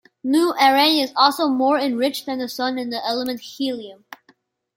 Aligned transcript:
Mu 0.23 0.51
Arae 0.55 1.03
is 1.03 1.13
also 1.15 1.47
more 1.47 1.77
enriched 1.77 2.25
than 2.25 2.39
the 2.39 2.49
Sun 2.49 2.79
in 2.79 2.89
the 2.89 3.05
element 3.05 3.39
helium. 3.39 4.05